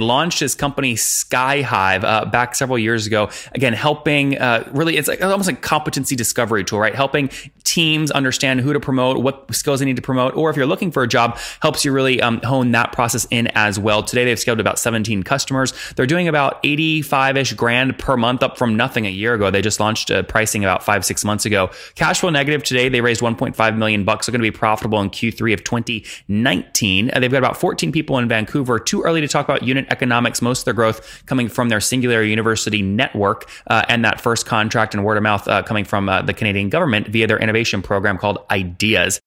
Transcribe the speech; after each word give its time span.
launched 0.00 0.38
his 0.38 0.54
company 0.54 0.94
Skyhive 0.94 2.04
uh, 2.04 2.24
back 2.26 2.54
several 2.54 2.78
years 2.78 3.08
ago. 3.08 3.30
Again, 3.50 3.72
helping 3.72 4.38
uh, 4.38 4.62
really, 4.70 4.96
it's 4.96 5.08
like 5.08 5.20
almost 5.20 5.48
like 5.48 5.60
competency 5.60 6.14
discovery 6.14 6.62
tool, 6.62 6.78
right? 6.78 6.94
Helping 6.94 7.30
teams 7.64 8.12
understand 8.12 8.60
who 8.60 8.72
to 8.72 8.78
promote, 8.78 9.20
what 9.20 9.52
skills 9.52 9.80
they 9.80 9.86
need 9.86 9.96
to 9.96 10.02
promote, 10.02 10.36
or 10.36 10.50
if 10.50 10.56
you're 10.56 10.66
looking 10.66 10.92
for 10.92 11.02
a 11.02 11.08
job, 11.08 11.36
helps 11.62 11.84
you 11.84 11.90
really 11.90 12.22
um, 12.22 12.40
hone 12.44 12.70
that 12.70 12.92
process 12.92 13.26
in 13.32 13.48
as 13.56 13.76
well. 13.76 14.04
Today, 14.04 14.24
they've 14.24 14.38
scaled 14.38 14.60
about 14.60 14.78
17 14.78 15.24
customers. 15.24 15.74
They're 15.96 16.06
doing 16.06 16.28
about 16.28 16.60
85 16.62 17.36
ish 17.36 17.52
grand 17.54 17.98
per 17.98 18.16
month, 18.16 18.44
up 18.44 18.56
from 18.56 18.76
nothing 18.76 19.04
a 19.04 19.10
year 19.10 19.34
ago. 19.34 19.50
They 19.50 19.62
just 19.62 19.80
launched 19.80 20.12
uh, 20.12 20.22
pricing 20.22 20.62
about 20.62 20.84
five, 20.84 21.04
six 21.04 21.24
months 21.24 21.44
ago. 21.44 21.70
Cash 21.96 22.20
flow 22.20 22.30
negative 22.30 22.62
today. 22.62 22.88
They 22.88 23.00
raised 23.00 23.20
1.5 23.20 23.76
million 23.76 24.04
bucks. 24.04 24.26
They're 24.26 24.32
going 24.32 24.44
to 24.44 24.52
be 24.52 24.56
profitable 24.56 25.00
in 25.00 25.10
Q3 25.10 25.54
of 25.54 25.64
2019. 25.64 27.10
Uh, 27.12 27.18
they've 27.18 27.32
got 27.32 27.38
about 27.38 27.56
14 27.56 27.90
people 27.90 28.16
in 28.18 28.28
Vancouver. 28.28 28.78
Too 28.78 29.02
early 29.02 29.20
to 29.22 29.26
talk 29.26 29.44
about 29.44 29.64
unit 29.64 29.87
economics, 29.90 30.42
most 30.42 30.60
of 30.60 30.64
their 30.66 30.74
growth 30.74 31.24
coming 31.26 31.48
from 31.48 31.68
their 31.68 31.80
singular 31.80 32.22
University 32.22 32.82
network 32.82 33.48
uh, 33.66 33.84
and 33.88 34.04
that 34.04 34.20
first 34.20 34.46
contract 34.46 34.94
and 34.94 35.04
word 35.04 35.16
of 35.16 35.22
mouth 35.22 35.46
uh, 35.48 35.62
coming 35.62 35.84
from 35.84 36.08
uh, 36.08 36.22
the 36.22 36.34
Canadian 36.34 36.68
government 36.68 37.08
via 37.08 37.26
their 37.26 37.38
innovation 37.38 37.82
program 37.82 38.18
called 38.18 38.38
Ideas. 38.50 39.20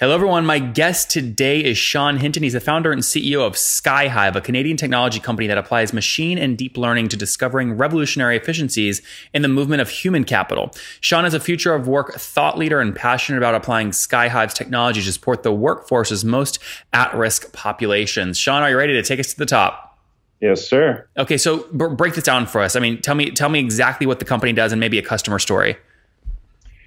Hello, 0.00 0.14
everyone. 0.14 0.46
My 0.46 0.60
guest 0.60 1.10
today 1.10 1.58
is 1.58 1.76
Sean 1.76 2.18
Hinton. 2.18 2.44
He's 2.44 2.52
the 2.52 2.60
founder 2.60 2.92
and 2.92 3.02
CEO 3.02 3.44
of 3.44 3.54
Skyhive, 3.54 4.36
a 4.36 4.40
Canadian 4.40 4.76
technology 4.76 5.18
company 5.18 5.48
that 5.48 5.58
applies 5.58 5.92
machine 5.92 6.38
and 6.38 6.56
deep 6.56 6.76
learning 6.76 7.08
to 7.08 7.16
discovering 7.16 7.72
revolutionary 7.72 8.36
efficiencies 8.36 9.02
in 9.34 9.42
the 9.42 9.48
movement 9.48 9.82
of 9.82 9.90
human 9.90 10.22
capital. 10.22 10.70
Sean 11.00 11.24
is 11.24 11.34
a 11.34 11.40
future 11.40 11.74
of 11.74 11.88
work 11.88 12.14
thought 12.14 12.56
leader 12.56 12.80
and 12.80 12.94
passionate 12.94 13.38
about 13.38 13.56
applying 13.56 13.90
Skyhive's 13.90 14.54
technology 14.54 15.02
to 15.02 15.12
support 15.12 15.42
the 15.42 15.52
workforce's 15.52 16.24
most 16.24 16.60
at 16.92 17.12
risk 17.12 17.52
populations. 17.52 18.38
Sean, 18.38 18.62
are 18.62 18.70
you 18.70 18.78
ready 18.78 18.92
to 18.92 19.02
take 19.02 19.18
us 19.18 19.32
to 19.32 19.36
the 19.36 19.46
top? 19.46 19.98
Yes, 20.40 20.64
sir. 20.64 21.08
Okay, 21.16 21.36
so 21.36 21.64
b- 21.72 21.88
break 21.88 22.14
this 22.14 22.22
down 22.22 22.46
for 22.46 22.60
us. 22.60 22.76
I 22.76 22.78
mean, 22.78 23.02
tell 23.02 23.16
me 23.16 23.32
tell 23.32 23.48
me 23.48 23.58
exactly 23.58 24.06
what 24.06 24.20
the 24.20 24.24
company 24.24 24.52
does 24.52 24.70
and 24.70 24.78
maybe 24.78 25.00
a 25.00 25.02
customer 25.02 25.40
story. 25.40 25.76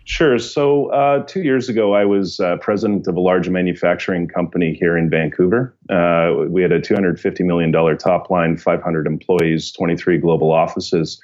Sure. 0.06 0.40
So, 0.40 0.88
uh, 0.88 1.24
two 1.26 1.44
years 1.44 1.70
ago, 1.70 1.94
I 1.94 2.06
was 2.06 2.40
uh, 2.40 2.58
president 2.58 3.08
of 3.08 3.16
a 3.16 3.20
large 3.20 3.50
manufacturing 3.50 4.28
company 4.28 4.74
here 4.74 4.98
in 4.98 5.10
Vancouver. 5.10 5.76
Uh, 5.90 6.48
we 6.50 6.62
had 6.62 6.72
a 6.72 6.82
$250 6.82 7.46
million 7.46 7.72
top 7.98 8.30
line, 8.30 8.58
500 8.58 9.06
employees, 9.06 9.72
23 9.72 10.18
global 10.18 10.52
offices. 10.52 11.22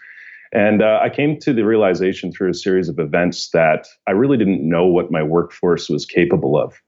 And 0.54 0.82
uh, 0.82 1.00
I 1.02 1.10
came 1.10 1.40
to 1.40 1.54
the 1.54 1.64
realization 1.64 2.32
through 2.32 2.52
a 2.52 2.54
series 2.54 2.88
of 2.88 3.00
events 3.00 3.50
that 3.50 3.88
I 4.08 4.12
really 4.12 4.38
didn't 4.38 4.68
know 4.68 4.86
what 4.86 5.12
my 5.12 5.24
workforce 5.24 5.90
was 5.90 6.06
capable 6.06 6.58
of. 6.58 6.82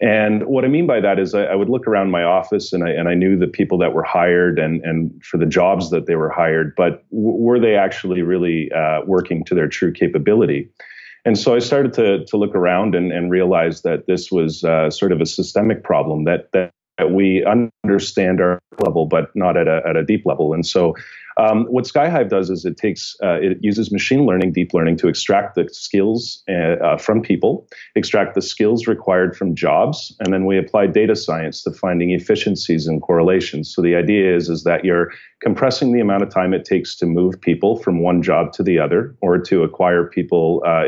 And 0.00 0.46
what 0.46 0.64
I 0.64 0.68
mean 0.68 0.86
by 0.86 1.00
that 1.00 1.18
is 1.18 1.34
I, 1.34 1.44
I 1.44 1.54
would 1.54 1.68
look 1.68 1.86
around 1.86 2.10
my 2.10 2.24
office 2.24 2.72
and 2.72 2.84
I, 2.84 2.90
and 2.90 3.08
I 3.08 3.14
knew 3.14 3.38
the 3.38 3.46
people 3.46 3.78
that 3.78 3.92
were 3.92 4.02
hired 4.02 4.58
and, 4.58 4.82
and 4.84 5.22
for 5.24 5.36
the 5.36 5.46
jobs 5.46 5.90
that 5.90 6.06
they 6.06 6.16
were 6.16 6.30
hired, 6.30 6.74
but 6.76 7.04
w- 7.10 7.36
were 7.36 7.60
they 7.60 7.76
actually 7.76 8.22
really 8.22 8.70
uh, 8.72 9.00
working 9.06 9.44
to 9.44 9.54
their 9.54 9.68
true 9.68 9.92
capability? 9.92 10.68
And 11.24 11.38
so 11.38 11.54
I 11.54 11.58
started 11.58 11.92
to, 11.94 12.24
to 12.26 12.36
look 12.36 12.54
around 12.54 12.94
and, 12.94 13.10
and 13.10 13.30
realize 13.30 13.82
that 13.82 14.06
this 14.06 14.30
was 14.30 14.62
uh, 14.62 14.90
sort 14.90 15.12
of 15.12 15.20
a 15.20 15.26
systemic 15.26 15.82
problem 15.82 16.24
that, 16.24 16.50
that, 16.52 16.70
we 17.10 17.44
understand 17.44 18.40
our 18.40 18.60
level, 18.78 19.06
but 19.06 19.34
not 19.34 19.56
at 19.56 19.66
a, 19.66 19.82
at 19.84 19.96
a 19.96 20.04
deep 20.04 20.24
level. 20.24 20.54
And 20.54 20.64
so 20.64 20.94
um, 21.36 21.64
what 21.66 21.84
Skyhive 21.84 22.28
does 22.28 22.50
is 22.50 22.64
it 22.64 22.76
takes 22.76 23.16
uh, 23.22 23.40
it 23.40 23.58
uses 23.60 23.90
machine 23.90 24.24
learning, 24.26 24.52
deep 24.52 24.72
learning 24.72 24.96
to 24.98 25.08
extract 25.08 25.56
the 25.56 25.68
skills 25.72 26.42
uh, 26.48 26.76
uh, 26.84 26.96
from 26.96 27.20
people, 27.20 27.66
extract 27.96 28.34
the 28.34 28.42
skills 28.42 28.86
required 28.86 29.36
from 29.36 29.54
jobs, 29.54 30.14
and 30.20 30.32
then 30.32 30.46
we 30.46 30.56
apply 30.56 30.86
data 30.86 31.16
science 31.16 31.62
to 31.64 31.72
finding 31.72 32.10
efficiencies 32.10 32.86
and 32.86 33.02
correlations. 33.02 33.74
So 33.74 33.82
the 33.82 33.96
idea 33.96 34.36
is 34.36 34.48
is 34.48 34.62
that 34.64 34.84
you're 34.84 35.10
compressing 35.40 35.92
the 35.92 36.00
amount 36.00 36.22
of 36.22 36.30
time 36.30 36.54
it 36.54 36.64
takes 36.64 36.96
to 36.96 37.06
move 37.06 37.38
people 37.40 37.76
from 37.76 38.00
one 38.00 38.22
job 38.22 38.52
to 38.52 38.62
the 38.62 38.78
other, 38.78 39.14
or 39.20 39.38
to 39.38 39.62
acquire 39.62 40.04
people, 40.04 40.62
uh, 40.66 40.84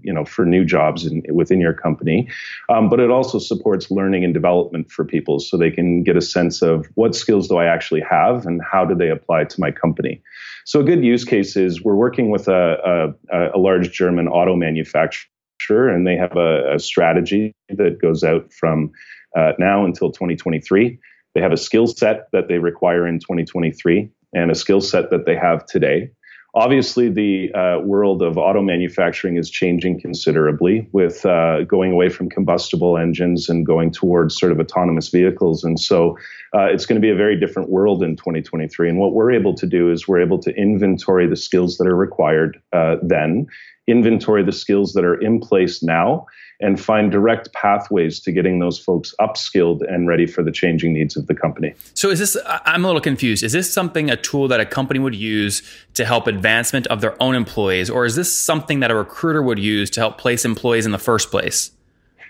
you 0.00 0.12
know, 0.12 0.24
for 0.24 0.44
new 0.44 0.64
jobs 0.64 1.06
in, 1.06 1.22
within 1.32 1.60
your 1.60 1.74
company. 1.74 2.28
Um, 2.68 2.88
but 2.88 3.00
it 3.00 3.10
also 3.10 3.38
supports 3.38 3.90
learning 3.90 4.24
and 4.24 4.34
development 4.34 4.90
for 4.90 5.04
people, 5.04 5.38
so 5.40 5.56
they 5.56 5.70
can 5.70 6.02
get 6.02 6.16
a 6.16 6.22
sense 6.22 6.62
of 6.62 6.86
what 6.94 7.14
skills 7.14 7.48
do 7.48 7.58
I 7.58 7.66
actually 7.66 8.00
have 8.00 8.46
and 8.46 8.60
how 8.72 8.84
do 8.84 8.94
they 8.94 9.10
apply 9.10 9.44
to 9.44 9.60
my 9.60 9.70
company 9.70 9.89
company. 9.90 10.22
So 10.64 10.80
a 10.80 10.84
good 10.84 11.04
use 11.04 11.24
case 11.24 11.56
is 11.56 11.82
we're 11.82 11.96
working 11.96 12.30
with 12.30 12.48
a, 12.48 13.12
a, 13.32 13.50
a 13.54 13.58
large 13.58 13.90
German 13.90 14.28
auto 14.28 14.54
manufacturer, 14.54 15.88
and 15.88 16.06
they 16.06 16.16
have 16.16 16.36
a, 16.36 16.74
a 16.74 16.78
strategy 16.78 17.52
that 17.68 18.00
goes 18.00 18.22
out 18.22 18.52
from 18.52 18.90
uh, 19.36 19.52
now 19.58 19.84
until 19.84 20.10
2023. 20.10 20.98
They 21.34 21.40
have 21.40 21.52
a 21.52 21.56
skill 21.56 21.86
set 21.86 22.28
that 22.32 22.48
they 22.48 22.58
require 22.58 23.06
in 23.06 23.18
2023 23.18 24.10
and 24.32 24.50
a 24.50 24.54
skill 24.54 24.80
set 24.80 25.10
that 25.10 25.26
they 25.26 25.36
have 25.36 25.66
today. 25.66 26.10
Obviously, 26.54 27.08
the 27.08 27.52
uh, 27.54 27.78
world 27.78 28.22
of 28.22 28.36
auto 28.36 28.60
manufacturing 28.60 29.36
is 29.36 29.48
changing 29.48 30.00
considerably 30.00 30.88
with 30.90 31.24
uh, 31.24 31.62
going 31.62 31.92
away 31.92 32.08
from 32.08 32.28
combustible 32.28 32.98
engines 32.98 33.48
and 33.48 33.64
going 33.64 33.92
towards 33.92 34.36
sort 34.36 34.50
of 34.50 34.58
autonomous 34.58 35.08
vehicles. 35.08 35.62
And 35.62 35.78
so 35.78 36.18
uh, 36.52 36.64
it's 36.64 36.86
going 36.86 37.00
to 37.00 37.04
be 37.04 37.10
a 37.10 37.14
very 37.14 37.38
different 37.38 37.70
world 37.70 38.02
in 38.02 38.16
2023. 38.16 38.88
And 38.88 38.98
what 38.98 39.12
we're 39.12 39.30
able 39.30 39.54
to 39.54 39.66
do 39.66 39.92
is 39.92 40.08
we're 40.08 40.20
able 40.20 40.40
to 40.40 40.50
inventory 40.56 41.28
the 41.28 41.36
skills 41.36 41.78
that 41.78 41.86
are 41.86 41.96
required 41.96 42.60
uh, 42.72 42.96
then, 43.00 43.46
inventory 43.90 44.42
the 44.42 44.52
skills 44.52 44.92
that 44.92 45.04
are 45.04 45.20
in 45.20 45.40
place 45.40 45.82
now, 45.82 46.26
and 46.60 46.78
find 46.80 47.10
direct 47.10 47.52
pathways 47.54 48.20
to 48.20 48.32
getting 48.32 48.58
those 48.58 48.78
folks 48.78 49.14
upskilled 49.18 49.80
and 49.92 50.06
ready 50.06 50.26
for 50.26 50.42
the 50.42 50.52
changing 50.52 50.92
needs 50.92 51.16
of 51.16 51.26
the 51.26 51.34
company. 51.34 51.74
So, 51.94 52.10
is 52.10 52.18
this, 52.18 52.36
I'm 52.46 52.84
a 52.84 52.88
little 52.88 53.00
confused. 53.00 53.42
Is 53.42 53.52
this 53.52 53.72
something, 53.72 54.10
a 54.10 54.16
tool 54.16 54.48
that 54.48 54.60
a 54.60 54.66
company 54.66 55.00
would 55.00 55.14
use 55.14 55.62
to 55.94 56.04
help 56.04 56.26
advancement 56.26 56.86
of 56.88 57.00
their 57.00 57.20
own 57.22 57.34
employees, 57.34 57.88
or 57.88 58.04
is 58.04 58.16
this 58.16 58.36
something 58.36 58.80
that 58.80 58.90
a 58.90 58.94
recruiter 58.94 59.42
would 59.42 59.58
use 59.58 59.90
to 59.90 60.00
help 60.00 60.18
place 60.18 60.44
employees 60.44 60.86
in 60.86 60.92
the 60.92 60.98
first 60.98 61.30
place? 61.30 61.72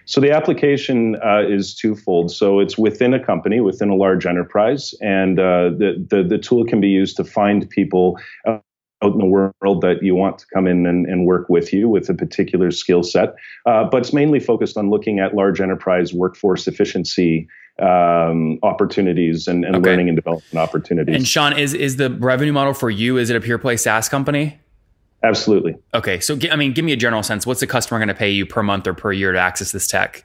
So 0.07 0.21
the 0.21 0.33
application 0.33 1.17
uh, 1.25 1.45
is 1.47 1.73
twofold. 1.75 2.33
So 2.33 2.59
it's 2.59 2.77
within 2.77 3.15
a 3.15 3.25
company, 3.25 3.61
within 3.61 3.91
a 3.91 3.95
large 3.95 4.27
enterprise, 4.27 4.93
and 5.01 5.39
uh, 5.39 5.71
the, 5.71 6.05
the, 6.09 6.25
the 6.25 6.39
tool 6.39 6.65
can 6.65 6.81
be 6.81 6.89
used 6.89 7.17
to 7.19 7.25
find 7.25 7.69
people 7.71 8.19
out 9.03 9.13
in 9.13 9.19
the 9.19 9.25
world 9.25 9.81
that 9.81 10.03
you 10.03 10.15
want 10.15 10.39
to 10.39 10.47
come 10.53 10.67
in 10.67 10.87
and, 10.87 11.07
and 11.07 11.27
work 11.27 11.49
with 11.49 11.73
you 11.73 11.89
with 11.89 12.09
a 12.09 12.15
particular 12.15 12.71
skill 12.71 13.03
set. 13.03 13.35
Uh, 13.67 13.85
but 13.85 13.99
it's 13.99 14.13
mainly 14.13 14.41
focused 14.41 14.77
on 14.77 14.91
looking 14.91 15.19
at 15.19 15.35
large 15.35 15.61
enterprise 15.61 16.13
workforce 16.13 16.67
efficiency 16.69 17.49
um, 17.81 18.59
opportunities 18.63 19.49
and, 19.49 19.65
and 19.65 19.77
okay. 19.77 19.91
learning 19.91 20.09
and 20.09 20.17
development 20.17 20.57
opportunities. 20.57 21.15
And 21.15 21.27
Sean, 21.27 21.57
is 21.57 21.73
is 21.73 21.97
the 21.97 22.11
revenue 22.11 22.53
model 22.53 22.75
for 22.75 22.91
you? 22.91 23.17
Is 23.17 23.31
it 23.31 23.37
a 23.37 23.41
pure 23.41 23.59
play 23.59 23.77
SaaS 23.77 24.09
company? 24.09 24.59
Absolutely. 25.23 25.77
Okay, 25.93 26.19
so 26.21 26.39
I 26.51 26.57
mean, 26.57 26.73
give 26.73 26.85
me 26.85 26.93
a 26.93 26.97
general 26.97 27.23
sense. 27.23 27.47
What's 27.47 27.61
the 27.61 27.67
customer 27.67 27.99
going 27.99 28.09
to 28.09 28.15
pay 28.15 28.31
you 28.31 28.47
per 28.47 28.63
month 28.63 28.87
or 28.87 28.95
per 28.95 29.13
year 29.13 29.33
to 29.33 29.39
access 29.39 29.73
this 29.73 29.87
tech? 29.87 30.25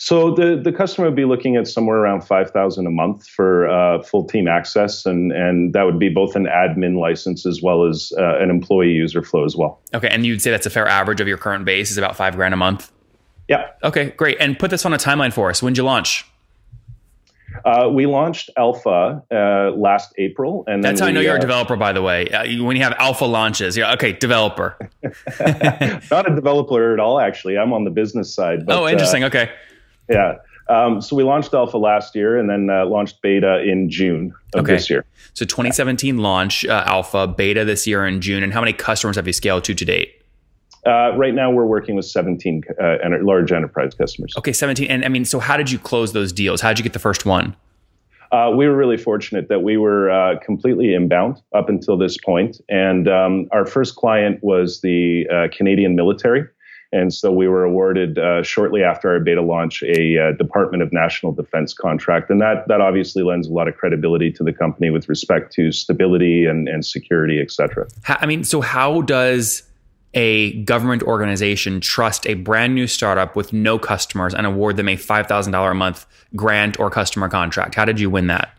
So 0.00 0.34
the, 0.34 0.56
the 0.56 0.72
customer 0.72 1.08
would 1.08 1.14
be 1.14 1.26
looking 1.26 1.56
at 1.56 1.68
somewhere 1.68 1.98
around 1.98 2.22
five 2.22 2.50
thousand 2.50 2.86
a 2.86 2.90
month 2.90 3.28
for 3.28 3.68
uh, 3.68 4.02
full 4.02 4.24
team 4.24 4.48
access, 4.48 5.04
and 5.04 5.30
and 5.30 5.74
that 5.74 5.82
would 5.82 5.98
be 5.98 6.08
both 6.08 6.34
an 6.34 6.46
admin 6.46 6.98
license 6.98 7.44
as 7.44 7.60
well 7.60 7.86
as 7.86 8.10
uh, 8.16 8.38
an 8.38 8.48
employee 8.48 8.92
user 8.92 9.22
flow 9.22 9.44
as 9.44 9.56
well. 9.56 9.78
Okay, 9.92 10.08
and 10.08 10.24
you'd 10.24 10.40
say 10.40 10.50
that's 10.50 10.64
a 10.64 10.70
fair 10.70 10.88
average 10.88 11.20
of 11.20 11.28
your 11.28 11.36
current 11.36 11.66
base 11.66 11.90
is 11.90 11.98
about 11.98 12.16
five 12.16 12.34
grand 12.34 12.54
a 12.54 12.56
month. 12.56 12.90
Yeah. 13.46 13.72
Okay, 13.84 14.10
great. 14.16 14.38
And 14.40 14.58
put 14.58 14.70
this 14.70 14.86
on 14.86 14.94
a 14.94 14.96
timeline 14.96 15.34
for 15.34 15.50
us. 15.50 15.62
When'd 15.62 15.76
you 15.76 15.84
launch? 15.84 16.24
Uh, 17.66 17.90
we 17.92 18.06
launched 18.06 18.48
Alpha 18.56 19.22
uh, 19.30 19.76
last 19.76 20.14
April, 20.16 20.64
and 20.66 20.82
that's 20.82 21.00
how 21.00 21.06
we, 21.06 21.10
I 21.10 21.12
know 21.12 21.20
you're 21.20 21.34
a 21.34 21.36
uh, 21.36 21.40
developer. 21.40 21.76
By 21.76 21.92
the 21.92 22.00
way, 22.00 22.26
uh, 22.30 22.64
when 22.64 22.74
you 22.74 22.82
have 22.84 22.94
Alpha 22.98 23.26
launches, 23.26 23.76
yeah, 23.76 23.92
okay, 23.92 24.14
developer. 24.14 24.78
Not 26.10 26.30
a 26.30 26.34
developer 26.34 26.94
at 26.94 27.00
all, 27.00 27.20
actually. 27.20 27.58
I'm 27.58 27.74
on 27.74 27.84
the 27.84 27.90
business 27.90 28.34
side. 28.34 28.64
But, 28.64 28.78
oh, 28.78 28.88
interesting. 28.88 29.24
okay. 29.24 29.50
Yeah. 30.10 30.36
Um, 30.68 31.00
so 31.00 31.16
we 31.16 31.24
launched 31.24 31.52
alpha 31.52 31.78
last 31.78 32.14
year 32.14 32.38
and 32.38 32.48
then 32.48 32.70
uh, 32.70 32.86
launched 32.86 33.20
beta 33.22 33.60
in 33.62 33.90
June 33.90 34.32
of 34.54 34.62
okay. 34.64 34.74
this 34.74 34.88
year. 34.88 35.04
So 35.34 35.44
2017 35.44 36.18
launch 36.18 36.64
uh, 36.64 36.84
alpha, 36.86 37.26
beta 37.26 37.64
this 37.64 37.86
year 37.86 38.06
in 38.06 38.20
June. 38.20 38.42
And 38.42 38.52
how 38.52 38.60
many 38.60 38.72
customers 38.72 39.16
have 39.16 39.26
you 39.26 39.32
scaled 39.32 39.64
to 39.64 39.74
to 39.74 39.84
date? 39.84 40.22
Uh, 40.86 41.12
right 41.16 41.34
now, 41.34 41.50
we're 41.50 41.66
working 41.66 41.94
with 41.94 42.06
17 42.06 42.62
uh, 42.80 42.96
large 43.20 43.52
enterprise 43.52 43.94
customers. 43.94 44.32
Okay, 44.38 44.52
17. 44.52 44.88
And 44.88 45.04
I 45.04 45.08
mean, 45.08 45.24
so 45.24 45.38
how 45.38 45.56
did 45.56 45.70
you 45.70 45.78
close 45.78 46.12
those 46.12 46.32
deals? 46.32 46.60
How 46.60 46.68
did 46.68 46.78
you 46.78 46.84
get 46.84 46.94
the 46.94 46.98
first 46.98 47.26
one? 47.26 47.54
Uh, 48.32 48.52
we 48.56 48.68
were 48.68 48.76
really 48.76 48.96
fortunate 48.96 49.48
that 49.48 49.62
we 49.62 49.76
were 49.76 50.08
uh, 50.10 50.38
completely 50.38 50.94
inbound 50.94 51.42
up 51.52 51.68
until 51.68 51.98
this 51.98 52.16
point. 52.16 52.60
And 52.68 53.08
um, 53.08 53.48
our 53.50 53.66
first 53.66 53.96
client 53.96 54.38
was 54.42 54.80
the 54.82 55.26
uh, 55.28 55.48
Canadian 55.54 55.96
military. 55.96 56.46
And 56.92 57.14
so 57.14 57.30
we 57.30 57.46
were 57.46 57.64
awarded 57.64 58.18
uh, 58.18 58.42
shortly 58.42 58.82
after 58.82 59.10
our 59.10 59.20
beta 59.20 59.42
launch 59.42 59.82
a 59.84 60.18
uh, 60.18 60.32
Department 60.32 60.82
of 60.82 60.92
National 60.92 61.32
Defense 61.32 61.72
contract. 61.72 62.30
And 62.30 62.40
that, 62.40 62.66
that 62.66 62.80
obviously 62.80 63.22
lends 63.22 63.46
a 63.46 63.52
lot 63.52 63.68
of 63.68 63.76
credibility 63.76 64.32
to 64.32 64.42
the 64.42 64.52
company 64.52 64.90
with 64.90 65.08
respect 65.08 65.52
to 65.54 65.70
stability 65.70 66.46
and, 66.46 66.68
and 66.68 66.84
security, 66.84 67.40
et 67.40 67.52
cetera. 67.52 67.86
I 68.08 68.26
mean, 68.26 68.42
so 68.42 68.60
how 68.60 69.02
does 69.02 69.62
a 70.14 70.60
government 70.64 71.04
organization 71.04 71.80
trust 71.80 72.26
a 72.26 72.34
brand 72.34 72.74
new 72.74 72.88
startup 72.88 73.36
with 73.36 73.52
no 73.52 73.78
customers 73.78 74.34
and 74.34 74.44
award 74.44 74.76
them 74.76 74.88
a 74.88 74.96
$5,000 74.96 75.70
a 75.70 75.74
month 75.74 76.06
grant 76.34 76.80
or 76.80 76.90
customer 76.90 77.28
contract? 77.28 77.76
How 77.76 77.84
did 77.84 78.00
you 78.00 78.10
win 78.10 78.26
that? 78.26 78.52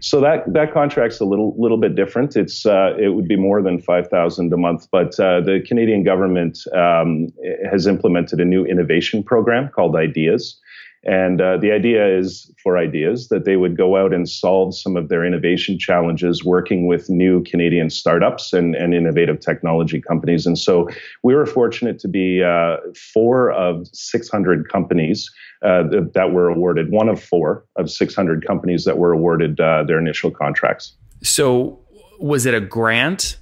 So 0.00 0.20
that 0.20 0.52
that 0.52 0.72
contract's 0.72 1.20
a 1.20 1.24
little 1.24 1.54
little 1.58 1.78
bit 1.78 1.94
different. 1.94 2.36
It's 2.36 2.66
uh, 2.66 2.94
it 2.98 3.08
would 3.14 3.28
be 3.28 3.36
more 3.36 3.62
than 3.62 3.80
five 3.80 4.08
thousand 4.08 4.52
a 4.52 4.56
month, 4.56 4.88
but 4.90 5.18
uh, 5.18 5.40
the 5.40 5.62
Canadian 5.66 6.04
government 6.04 6.58
um, 6.74 7.28
has 7.70 7.86
implemented 7.86 8.40
a 8.40 8.44
new 8.44 8.64
innovation 8.64 9.22
program 9.22 9.68
called 9.68 9.96
Ideas, 9.96 10.60
and 11.06 11.40
uh, 11.40 11.56
the 11.56 11.70
idea 11.70 12.04
is 12.04 12.50
for 12.60 12.76
ideas 12.76 13.28
that 13.28 13.44
they 13.44 13.56
would 13.56 13.76
go 13.76 13.96
out 13.96 14.12
and 14.12 14.28
solve 14.28 14.76
some 14.76 14.96
of 14.96 15.08
their 15.08 15.24
innovation 15.24 15.78
challenges 15.78 16.44
working 16.44 16.88
with 16.88 17.08
new 17.08 17.44
Canadian 17.44 17.90
startups 17.90 18.52
and, 18.52 18.74
and 18.74 18.92
innovative 18.92 19.38
technology 19.38 20.00
companies. 20.00 20.46
And 20.46 20.58
so 20.58 20.88
we 21.22 21.36
were 21.36 21.46
fortunate 21.46 22.00
to 22.00 22.08
be 22.08 22.42
uh, 22.42 22.78
four 23.14 23.52
of 23.52 23.86
600 23.92 24.68
companies 24.68 25.30
uh, 25.62 25.84
that, 26.12 26.32
were 26.32 26.48
awarded, 26.48 26.90
one 26.90 27.08
of 27.08 27.22
four 27.22 27.64
of 27.76 27.88
600 27.88 28.44
companies 28.44 28.84
that 28.84 28.98
were 28.98 29.12
awarded 29.12 29.60
uh, 29.60 29.84
their 29.84 30.00
initial 30.00 30.32
contracts. 30.32 30.92
So 31.22 31.78
was 32.18 32.46
it 32.46 32.54
a 32.54 32.60
grant? 32.60 33.38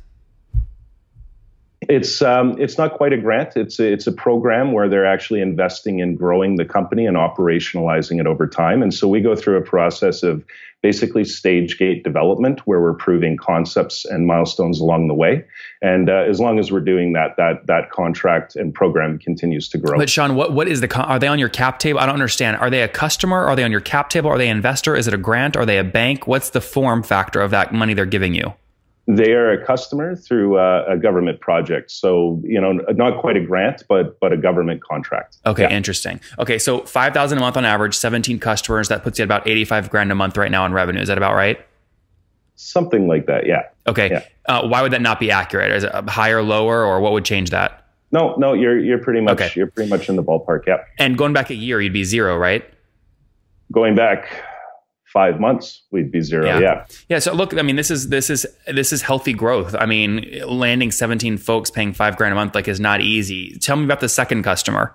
It's 1.89 2.23
um, 2.23 2.57
it's 2.61 2.79
not 2.79 2.95
quite 2.95 3.13
a 3.13 3.19
grant. 3.19 3.57
It's 3.57 3.79
a, 3.79 3.93
it's 3.93 4.07
a 4.07 4.13
program 4.13 4.73
where 4.73 4.89
they're 4.89 5.07
actually 5.07 5.41
investing 5.41 6.01
in 6.01 6.17
growing 6.17 6.57
the 6.57 6.65
company 6.65 7.07
and 7.07 7.17
operationalizing 7.17 8.21
it 8.21 8.27
over 8.27 8.47
time. 8.47 8.83
And 8.83 8.93
so 8.93 9.09
we 9.09 9.21
go 9.21 9.35
through 9.35 9.57
a 9.59 9.63
process 9.63 10.23
of 10.23 10.45
basically 10.83 11.25
stage 11.25 11.79
gate 11.79 12.05
development 12.05 12.61
where 12.67 12.79
we're 12.79 12.93
proving 12.93 13.39
concepts 13.39 14.05
and 14.05 14.27
milestones 14.27 14.81
along 14.81 15.09
the 15.09 15.15
way. 15.15 15.43
And 15.81 16.11
uh, 16.11 16.27
as 16.29 16.41
long 16.41 16.59
as 16.59 16.71
we're 16.71 16.81
doing 16.81 17.15
that, 17.15 17.37
that 17.39 17.67
that 17.67 17.91
contract 17.91 18.55
and 18.55 18.73
program 18.75 19.19
continues 19.19 19.69
to 19.71 19.79
grow. 19.79 19.99
But 19.99 20.11
Sean, 20.11 20.35
what 20.35 20.53
what 20.53 20.69
is 20.69 20.81
the 20.81 20.95
are 20.97 21.19
they 21.19 21.29
on 21.29 21.39
your 21.39 21.49
cap 21.49 21.79
table? 21.79 22.01
I 22.01 22.07
don't 22.07 22.15
understand. 22.15 22.59
Are 22.59 22.71
they 22.71 22.83
a 22.83 22.89
customer? 22.89 23.45
Are 23.45 23.57
they 23.57 23.65
on 23.65 23.71
your 23.71 23.81
cap 23.81 24.11
table? 24.11 24.31
Are 24.31 24.39
they 24.39 24.49
an 24.49 24.57
investor? 24.57 24.95
Is 24.95 25.09
it 25.09 25.15
a 25.15 25.19
grant? 25.19 25.57
Are 25.57 25.67
they 25.67 25.79
a 25.79 25.85
bank? 25.85 26.27
What's 26.27 26.51
the 26.51 26.61
form 26.61 27.03
factor 27.03 27.41
of 27.41 27.51
that 27.51 27.73
money 27.73 27.95
they're 27.95 28.07
giving 28.07 28.35
you? 28.35 28.55
They 29.07 29.33
are 29.33 29.51
a 29.51 29.65
customer 29.65 30.17
through 30.17 30.59
uh, 30.59 30.85
a 30.89 30.97
government 30.97 31.41
project. 31.41 31.91
So, 31.91 32.41
you 32.43 32.61
know, 32.61 32.73
not 32.93 33.21
quite 33.21 33.37
a 33.37 33.41
grant, 33.41 33.83
but 33.89 34.19
but 34.19 34.33
a 34.33 34.37
government 34.37 34.83
contract. 34.83 35.37
Okay, 35.45 35.63
yeah. 35.63 35.71
interesting. 35.71 36.21
Okay, 36.39 36.59
so 36.59 36.81
5,000 36.81 37.37
a 37.37 37.41
month 37.41 37.57
on 37.57 37.65
average, 37.65 37.95
17 37.95 38.39
customers, 38.39 38.89
that 38.89 39.03
puts 39.03 39.19
you 39.19 39.25
at 39.25 39.27
about 39.27 39.47
85 39.47 39.91
grand 39.91 40.11
a 40.11 40.15
month 40.15 40.37
right 40.37 40.51
now 40.51 40.65
in 40.65 40.73
revenue. 40.73 41.01
Is 41.01 41.09
that 41.09 41.19
about 41.19 41.35
right? 41.35 41.65
Something 42.57 43.07
like 43.07 43.27
that, 43.27 43.47
yeah. 43.47 43.65
Okay. 43.87 44.11
Yeah. 44.11 44.25
Uh, 44.47 44.67
why 44.67 44.81
would 44.81 44.93
that 44.93 45.03
not 45.03 45.21
be 45.21 45.31
accurate? 45.31 45.71
Is 45.73 45.85
it 45.85 45.93
higher, 46.09 46.43
lower, 46.43 46.85
or 46.85 47.01
what 47.01 47.13
would 47.13 47.25
change 47.25 47.51
that? 47.51 47.85
No, 48.11 48.37
no, 48.37 48.53
you're 48.53 48.79
you're 48.79 48.99
pretty 48.99 49.21
much 49.21 49.41
okay. 49.41 49.53
you're 49.57 49.67
pretty 49.67 49.91
much 49.91 50.09
in 50.09 50.15
the 50.15 50.23
ballpark, 50.23 50.67
yeah. 50.67 50.85
And 50.99 51.19
going 51.19 51.33
back 51.33 51.51
a 51.51 51.55
year, 51.55 51.81
you'd 51.81 51.93
be 51.93 52.05
zero, 52.05 52.39
right? 52.39 52.65
Going 53.73 53.97
back 53.97 54.29
five 55.15 55.41
months 55.41 55.83
we'd 55.93 56.11
be 56.11 56.21
zero. 56.21 56.45
Yeah. 56.45 56.59
yeah. 56.59 56.87
Yeah 57.09 57.19
so 57.21 57.33
look 57.33 57.57
i 57.57 57.63
mean 57.63 57.77
this 57.77 57.91
is 57.91 58.09
this 58.11 58.29
is 58.29 58.45
this 58.67 58.93
is 58.93 59.01
healthy 59.01 59.33
growth. 59.33 59.75
I 59.75 59.87
mean 59.87 60.29
landing 60.47 60.91
17 60.91 61.39
folks 61.39 61.71
paying 61.71 61.95
five 61.95 62.17
grand 62.19 62.33
a 62.33 62.35
month 62.35 62.55
like 62.55 62.69
is 62.69 62.81
not 62.81 63.01
easy. 63.01 63.57
Tell 63.61 63.77
me 63.77 63.85
about 63.85 64.01
the 64.01 64.09
second 64.11 64.43
customer 64.43 64.95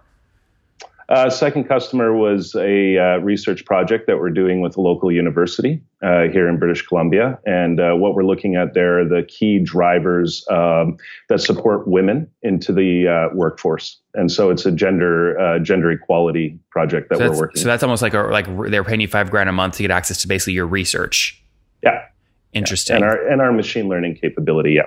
uh, 1.09 1.27
second 1.27 1.63
customer 1.63 2.15
was 2.15 2.53
a 2.53 2.97
uh, 2.97 3.17
research 3.17 3.65
project 3.65 4.05
that 4.05 4.19
we're 4.19 4.29
doing 4.29 4.61
with 4.61 4.77
a 4.77 4.81
local 4.81 5.11
university 5.11 5.81
uh, 6.03 6.23
here 6.31 6.47
in 6.47 6.59
British 6.59 6.85
Columbia. 6.85 7.39
And 7.47 7.79
uh, 7.79 7.93
what 7.93 8.13
we're 8.13 8.25
looking 8.25 8.55
at 8.55 8.75
there 8.75 8.99
are 8.99 9.05
the 9.05 9.23
key 9.23 9.57
drivers 9.57 10.45
um, 10.51 10.97
that 11.27 11.39
support 11.39 11.87
women 11.87 12.29
into 12.43 12.71
the 12.71 13.07
uh, 13.07 13.35
workforce. 13.35 13.97
And 14.13 14.31
so 14.31 14.51
it's 14.51 14.67
a 14.67 14.71
gender 14.71 15.39
uh, 15.39 15.57
gender 15.57 15.91
equality 15.91 16.59
project 16.69 17.09
that 17.09 17.17
so 17.17 17.31
we're 17.31 17.37
working. 17.37 17.61
So 17.61 17.67
that's 17.67 17.81
almost 17.81 18.03
like 18.03 18.13
a, 18.13 18.21
like 18.21 18.45
they're 18.69 18.83
paying 18.83 19.01
you 19.01 19.07
five 19.07 19.31
grand 19.31 19.49
a 19.49 19.51
month 19.51 19.77
to 19.77 19.83
get 19.83 19.91
access 19.91 20.21
to 20.21 20.27
basically 20.27 20.53
your 20.53 20.67
research. 20.67 21.41
Yeah. 21.81 22.05
Interesting. 22.53 22.99
Yeah. 22.99 23.01
And 23.01 23.05
our 23.05 23.27
and 23.29 23.41
our 23.41 23.51
machine 23.51 23.89
learning 23.89 24.15
capability. 24.15 24.73
Yeah 24.73 24.83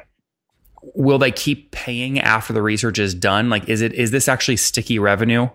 will 0.94 1.16
they 1.16 1.30
keep 1.30 1.70
paying 1.70 2.18
after 2.18 2.52
the 2.52 2.60
research 2.60 2.98
is 2.98 3.14
done 3.14 3.48
like 3.48 3.68
is 3.68 3.80
it 3.80 3.92
is 3.92 4.10
this 4.10 4.26
actually 4.26 4.56
sticky 4.56 4.98
revenue 4.98 5.48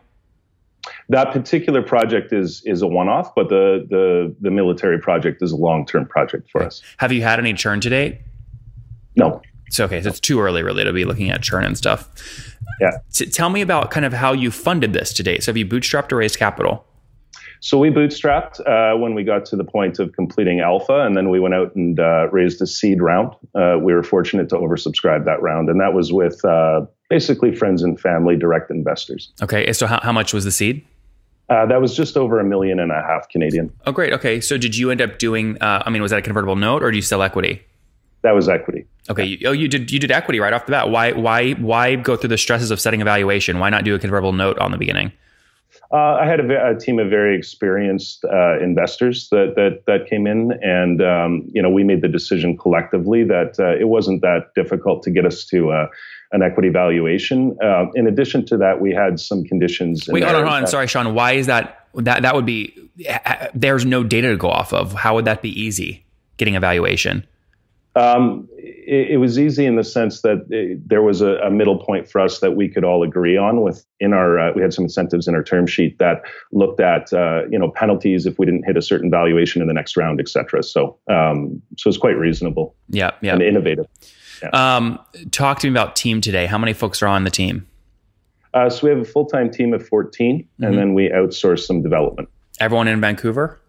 that 1.09 1.31
particular 1.31 1.81
project 1.81 2.33
is 2.33 2.61
is 2.65 2.81
a 2.81 2.87
one 2.87 3.07
off, 3.07 3.33
but 3.35 3.49
the 3.49 3.85
the 3.89 4.35
the 4.41 4.51
military 4.51 4.99
project 4.99 5.41
is 5.41 5.51
a 5.51 5.55
long 5.55 5.85
term 5.85 6.05
project 6.05 6.49
for 6.51 6.63
us. 6.63 6.81
Have 6.97 7.11
you 7.11 7.21
had 7.21 7.39
any 7.39 7.53
churn 7.53 7.81
to 7.81 7.89
date? 7.89 8.19
No. 9.15 9.41
So 9.69 9.85
okay, 9.85 10.01
so 10.01 10.09
it's 10.09 10.19
too 10.19 10.39
early 10.39 10.63
really 10.63 10.83
to 10.83 10.93
be 10.93 11.05
looking 11.05 11.29
at 11.29 11.41
churn 11.41 11.63
and 11.63 11.77
stuff. 11.77 12.09
Yeah. 12.79 12.91
T- 13.13 13.25
tell 13.25 13.49
me 13.49 13.61
about 13.61 13.91
kind 13.91 14.05
of 14.05 14.13
how 14.13 14.33
you 14.33 14.51
funded 14.51 14.93
this 14.93 15.13
to 15.13 15.23
date. 15.23 15.43
So 15.43 15.51
have 15.51 15.57
you 15.57 15.65
bootstrapped 15.65 16.11
or 16.11 16.17
raised 16.17 16.37
capital? 16.37 16.85
So 17.59 17.79
we 17.79 17.89
bootstrapped 17.89 18.59
uh, 18.67 18.97
when 18.97 19.15
we 19.15 19.23
got 19.23 19.45
to 19.45 19.55
the 19.55 19.63
point 19.63 19.97
of 19.99 20.13
completing 20.13 20.59
alpha, 20.59 21.01
and 21.01 21.17
then 21.17 21.29
we 21.29 21.39
went 21.39 21.55
out 21.55 21.75
and 21.75 21.99
uh, 21.99 22.29
raised 22.31 22.61
a 22.61 22.67
seed 22.67 23.01
round. 23.01 23.33
Uh, 23.55 23.77
we 23.81 23.93
were 23.93 24.03
fortunate 24.03 24.47
to 24.49 24.55
oversubscribe 24.55 25.25
that 25.25 25.41
round, 25.41 25.69
and 25.69 25.81
that 25.81 25.93
was 25.93 26.13
with 26.13 26.43
uh, 26.45 26.81
basically 27.09 27.55
friends 27.55 27.81
and 27.81 27.99
family, 27.99 28.35
direct 28.35 28.69
investors. 28.69 29.33
Okay, 29.41 29.73
so 29.73 29.87
how, 29.87 29.99
how 30.01 30.11
much 30.11 30.33
was 30.33 30.45
the 30.45 30.51
seed? 30.51 30.85
Uh, 31.49 31.65
that 31.65 31.79
was 31.79 31.95
just 31.95 32.17
over 32.17 32.39
a 32.39 32.43
million 32.43 32.79
and 32.79 32.91
a 32.91 33.01
half 33.01 33.29
Canadian. 33.29 33.71
Oh, 33.85 33.91
great. 33.91 34.11
Okay, 34.13 34.41
so 34.41 34.57
did 34.57 34.75
you 34.75 34.91
end 34.91 35.01
up 35.01 35.17
doing? 35.17 35.57
Uh, 35.61 35.81
I 35.85 35.89
mean, 35.89 36.01
was 36.01 36.11
that 36.11 36.19
a 36.19 36.21
convertible 36.21 36.55
note, 36.57 36.83
or 36.83 36.91
do 36.91 36.97
you 36.97 37.01
sell 37.01 37.23
equity? 37.23 37.63
That 38.23 38.35
was 38.35 38.49
equity. 38.49 38.85
Okay. 39.09 39.23
Yeah. 39.23 39.37
You, 39.39 39.47
oh, 39.47 39.51
you 39.53 39.67
did. 39.67 39.91
You 39.91 39.99
did 39.99 40.11
equity 40.11 40.39
right 40.39 40.51
off 40.51 40.65
the 40.65 40.71
bat. 40.71 40.89
Why? 40.89 41.13
Why? 41.13 41.53
Why 41.53 41.95
go 41.95 42.17
through 42.17 42.29
the 42.29 42.37
stresses 42.37 42.71
of 42.71 42.81
setting 42.81 43.01
a 43.01 43.05
valuation? 43.05 43.59
Why 43.59 43.69
not 43.69 43.85
do 43.85 43.95
a 43.95 43.99
convertible 43.99 44.33
note 44.33 44.57
on 44.59 44.71
the 44.71 44.77
beginning? 44.77 45.13
Uh, 45.91 46.17
I 46.19 46.25
had 46.25 46.39
a, 46.41 46.69
a, 46.71 46.75
team 46.77 46.99
of 46.99 47.09
very 47.09 47.37
experienced 47.37 48.25
uh, 48.25 48.59
investors 48.59 49.29
that 49.29 49.53
that 49.55 49.83
that 49.87 50.09
came 50.09 50.27
in, 50.27 50.51
and 50.61 51.01
um, 51.01 51.49
you 51.53 51.61
know 51.61 51.69
we 51.69 51.83
made 51.83 52.01
the 52.01 52.09
decision 52.09 52.57
collectively 52.57 53.23
that 53.23 53.57
uh, 53.57 53.77
it 53.77 53.87
wasn't 53.87 54.21
that 54.21 54.53
difficult 54.53 55.01
to 55.03 55.11
get 55.11 55.25
us 55.25 55.45
to 55.45 55.71
uh, 55.71 55.87
an 56.33 56.41
equity 56.41 56.67
valuation. 56.67 57.57
Uh, 57.63 57.85
in 57.95 58.05
addition 58.05 58.45
to 58.47 58.57
that, 58.57 58.81
we 58.81 58.93
had 58.93 59.17
some 59.17 59.45
conditions. 59.45 60.09
Wait, 60.09 60.23
hold 60.23 60.35
on, 60.35 60.43
hold 60.43 60.53
on. 60.63 60.67
Sorry, 60.67 60.87
Sean. 60.87 61.13
Why 61.13 61.33
is 61.33 61.47
that? 61.47 61.87
That 61.95 62.21
that 62.23 62.35
would 62.35 62.45
be. 62.45 62.73
There's 63.53 63.85
no 63.85 64.03
data 64.03 64.29
to 64.29 64.37
go 64.37 64.49
off 64.49 64.73
of. 64.73 64.91
How 64.91 65.15
would 65.15 65.25
that 65.25 65.41
be 65.41 65.49
easy 65.49 66.03
getting 66.35 66.57
a 66.57 66.59
valuation? 66.59 67.25
Um, 67.97 68.47
it, 68.57 69.11
it, 69.11 69.17
was 69.17 69.39
easy 69.39 69.65
in 69.65 69.75
the 69.75 69.83
sense 69.83 70.21
that 70.21 70.45
it, 70.49 70.87
there 70.87 71.01
was 71.01 71.21
a, 71.21 71.37
a, 71.37 71.49
middle 71.49 71.79
point 71.79 72.07
for 72.09 72.21
us 72.21 72.39
that 72.41 72.55
we 72.55 72.69
could 72.69 72.83
all 72.83 73.01
agree 73.01 73.37
on. 73.37 73.61
With 73.61 73.83
in 73.99 74.13
our, 74.13 74.37
uh, 74.39 74.53
we 74.53 74.61
had 74.61 74.73
some 74.73 74.85
incentives 74.85 75.27
in 75.27 75.33
our 75.33 75.43
term 75.43 75.65
sheet 75.67 75.97
that 75.97 76.21
looked 76.51 76.79
at 76.79 77.11
uh, 77.11 77.43
you 77.49 77.57
know 77.57 77.71
penalties 77.71 78.25
if 78.25 78.37
we 78.37 78.45
didn't 78.45 78.63
hit 78.63 78.77
a 78.77 78.81
certain 78.81 79.09
valuation 79.09 79.61
in 79.61 79.67
the 79.67 79.73
next 79.73 79.97
round, 79.97 80.19
et 80.19 80.29
cetera. 80.29 80.61
So, 80.61 80.97
um, 81.09 81.61
so 81.77 81.89
it's 81.89 81.97
quite 81.97 82.17
reasonable. 82.17 82.75
Yeah, 82.89 83.11
yeah, 83.21 83.33
and 83.33 83.41
innovative. 83.41 83.87
Yeah. 84.43 84.49
Um, 84.49 84.99
talk 85.31 85.59
to 85.59 85.67
me 85.67 85.71
about 85.71 85.95
team 85.95 86.21
today. 86.21 86.45
How 86.45 86.57
many 86.57 86.73
folks 86.73 87.01
are 87.01 87.07
on 87.07 87.23
the 87.23 87.31
team? 87.31 87.65
Uh, 88.53 88.69
so 88.69 88.85
we 88.85 88.89
have 88.89 88.99
a 88.99 89.05
full 89.05 89.25
time 89.25 89.49
team 89.51 89.73
of 89.73 89.87
14, 89.87 90.39
mm-hmm. 90.39 90.63
and 90.63 90.77
then 90.77 90.93
we 90.93 91.09
outsource 91.09 91.65
some 91.65 91.81
development. 91.81 92.29
Everyone 92.59 92.87
in 92.87 93.01
Vancouver? 93.01 93.59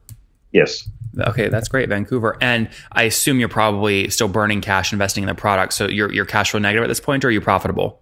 Yes. 0.52 0.88
Okay, 1.18 1.48
that's 1.48 1.68
great, 1.68 1.88
Vancouver. 1.88 2.36
And 2.40 2.68
I 2.92 3.04
assume 3.04 3.40
you're 3.40 3.48
probably 3.48 4.08
still 4.10 4.28
burning 4.28 4.60
cash 4.60 4.92
investing 4.92 5.24
in 5.24 5.28
the 5.28 5.34
product. 5.34 5.72
So 5.72 5.88
you're, 5.88 6.12
you're 6.12 6.24
cash 6.24 6.50
flow 6.50 6.60
negative 6.60 6.84
at 6.84 6.88
this 6.88 7.00
point, 7.00 7.24
or 7.24 7.28
are 7.28 7.30
you 7.30 7.40
profitable? 7.40 8.00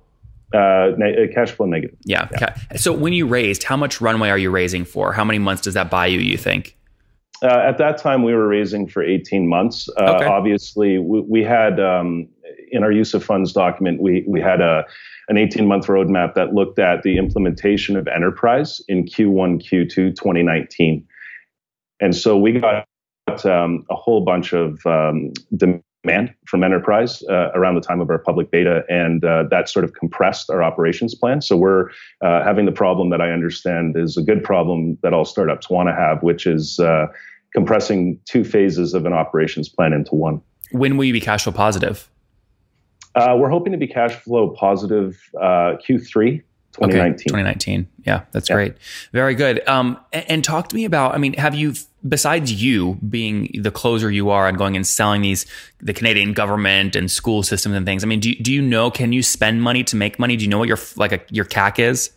Uh, 0.55 0.93
ne- 0.97 1.25
uh, 1.25 1.35
cash 1.35 1.51
flow 1.51 1.67
negative. 1.67 1.97
Yeah. 2.05 2.29
yeah. 2.41 2.57
So 2.77 2.93
when 2.93 3.13
you 3.13 3.27
raised, 3.27 3.65
how 3.65 3.77
much 3.77 4.01
runway 4.01 4.31
are 4.31 4.39
you 4.39 4.51
raising 4.51 4.85
for? 4.85 5.13
How 5.13 5.25
many 5.25 5.39
months 5.39 5.63
does 5.63 5.75
that 5.75 5.91
buy 5.91 6.07
you, 6.07 6.21
you 6.21 6.37
think? 6.37 6.77
Uh, 7.43 7.49
at 7.49 7.79
that 7.79 7.99
time, 7.99 8.23
we 8.23 8.35
were 8.35 8.49
raising 8.49 8.89
for 8.89 9.03
18 9.03 9.49
months. 9.49 9.89
Uh, 9.99 10.15
okay. 10.15 10.25
Obviously, 10.25 10.99
we, 10.99 11.21
we 11.21 11.45
had 11.45 11.79
um, 11.81 12.29
in 12.71 12.83
our 12.83 12.93
use 12.93 13.15
of 13.15 13.25
funds 13.25 13.53
document, 13.53 14.01
we, 14.01 14.25
we 14.27 14.41
had 14.41 14.61
a, 14.61 14.85
an 15.29 15.37
18 15.37 15.67
month 15.67 15.87
roadmap 15.87 16.35
that 16.35 16.55
looked 16.55 16.79
at 16.79 17.03
the 17.03 17.19
implementation 17.19 17.97
of 17.97 18.07
enterprise 18.09 18.81
in 18.89 19.05
Q1, 19.05 19.63
Q2 19.63 20.17
2019. 20.17 21.07
And 22.01 22.15
so 22.15 22.37
we 22.37 22.53
got 22.61 22.87
um, 23.45 23.85
a 23.91 23.95
whole 23.95 24.25
bunch 24.25 24.53
of 24.53 24.85
um, 24.87 25.33
demand 25.57 26.35
from 26.47 26.63
enterprise 26.63 27.23
uh, 27.25 27.51
around 27.55 27.75
the 27.75 27.81
time 27.81 28.01
of 28.01 28.09
our 28.11 28.19
public 28.19 28.51
beta, 28.51 28.85
and 28.89 29.25
uh, 29.25 29.45
that 29.51 29.69
sort 29.69 29.85
of 29.85 29.93
compressed 29.95 30.51
our 30.51 30.63
operations 30.63 31.15
plan. 31.15 31.43
So 31.43 31.57
we're 31.57 31.91
uh, 32.23 32.45
having 32.45 32.67
the 32.67 32.73
problem 32.73 33.11
that 33.11 33.21
I 33.21 33.31
understand 33.31 33.97
is 33.97 34.17
a 34.17 34.23
good 34.23 34.43
problem 34.45 34.99
that 35.03 35.13
all 35.13 35.25
startups 35.25 35.69
want 35.69 35.89
to 35.89 35.95
have, 35.95 36.23
which 36.23 36.47
is 36.47 36.79
uh, 36.79 37.07
compressing 37.53 38.21
two 38.25 38.45
phases 38.45 38.95
of 38.95 39.05
an 39.07 39.13
operations 39.13 39.69
plan 39.69 39.93
into 39.93 40.15
one. 40.15 40.41
When 40.71 40.97
will 40.97 41.05
you 41.05 41.13
be 41.13 41.21
cash 41.21 41.45
flow 41.45 41.53
positive? 41.53 42.09
Uh, 43.15 43.35
we're 43.39 43.49
hoping 43.49 43.73
to 43.73 43.79
be 43.79 43.87
cash 43.87 44.15
flow 44.15 44.51
positive 44.51 45.19
uh, 45.41 45.77
Q3 45.89 46.43
2019. 46.77 47.15
Okay, 47.15 47.25
2019. 47.25 47.89
Yeah, 48.05 48.23
that's 48.33 48.49
yeah. 48.49 48.55
great. 48.55 48.75
Very 49.13 49.35
good. 49.35 49.67
Um, 49.69 49.99
and, 50.13 50.31
and, 50.31 50.45
talk 50.45 50.69
to 50.69 50.77
me 50.77 50.85
about, 50.85 51.15
I 51.15 51.19
mean, 51.19 51.35
have 51.35 51.55
you, 51.55 51.75
besides 52.07 52.53
you 52.53 52.95
being 53.09 53.51
the 53.61 53.71
closer 53.71 54.11
you 54.11 54.31
are 54.31 54.47
and 54.47 54.57
going 54.57 54.77
and 54.77 54.87
selling 54.87 55.23
these, 55.23 55.47
the 55.81 55.93
Canadian 55.93 56.33
government 56.33 56.95
and 56.95 57.11
school 57.11 57.43
systems 57.43 57.75
and 57.75 57.85
things, 57.85 58.05
I 58.05 58.07
mean, 58.07 58.21
do, 58.21 58.35
do 58.35 58.53
you 58.53 58.63
know, 58.63 58.91
can 58.91 59.13
you 59.13 59.23
spend 59.23 59.63
money 59.63 59.83
to 59.85 59.97
make 59.97 60.19
money? 60.19 60.37
Do 60.37 60.45
you 60.45 60.51
know 60.51 60.59
what 60.59 60.69
your, 60.69 60.79
like 60.97 61.13
a, 61.13 61.21
your 61.31 61.45
CAC 61.45 61.79
is? 61.79 62.11